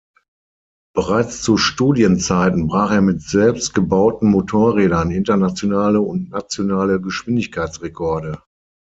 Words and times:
Bereits 0.95 1.43
zu 1.43 1.57
Studienzeiten 1.57 2.65
brach 2.65 2.89
er 2.89 3.01
mit 3.01 3.21
selbst 3.21 3.75
gebauten 3.75 4.31
Motorrädern 4.31 5.11
internationale 5.11 6.01
und 6.01 6.31
nationale 6.31 6.99
Geschwindigkeitsrekorde. 6.99 8.41